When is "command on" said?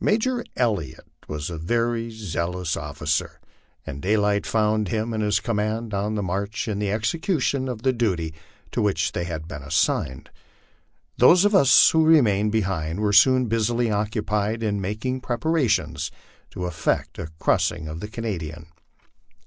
5.42-6.14